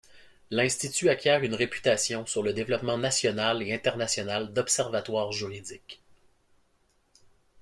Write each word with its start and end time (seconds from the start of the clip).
L'institut 0.49 1.09
acquiert 1.09 1.43
une 1.43 1.53
réputation 1.53 2.25
sur 2.25 2.41
le 2.41 2.53
développement 2.53 2.97
national 2.97 3.61
et 3.61 3.71
international 3.71 4.51
d'observatoire 4.51 5.31
juridique. 5.31 6.01